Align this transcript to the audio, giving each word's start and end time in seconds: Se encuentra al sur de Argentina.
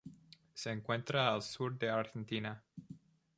Se 0.55 0.71
encuentra 0.71 1.31
al 1.31 1.43
sur 1.43 1.77
de 1.77 1.87
Argentina. 1.91 2.63